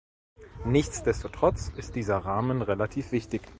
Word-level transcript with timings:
Nichtsdestotrotz 0.65 1.69
ist 1.77 1.93
dieser 1.93 2.17
Rahmen 2.17 2.63
relativ 2.63 3.11
wichtig. 3.11 3.43